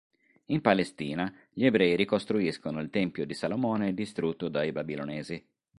In 0.45 0.61
Palestina 0.61 1.31
gli 1.53 1.63
Ebrei 1.63 1.95
ricostruiscono 1.95 2.79
il 2.81 2.89
Tempio 2.89 3.23
di 3.23 3.35
Salomone 3.35 3.93
distrutto 3.93 4.49
dai 4.49 4.71
Babilonesi. 4.71 5.45